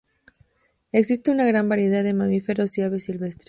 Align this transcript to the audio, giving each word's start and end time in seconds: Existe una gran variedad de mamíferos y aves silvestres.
Existe 0.91 1.29
una 1.29 1.45
gran 1.45 1.69
variedad 1.69 2.03
de 2.03 2.15
mamíferos 2.15 2.75
y 2.79 2.81
aves 2.81 3.03
silvestres. 3.03 3.37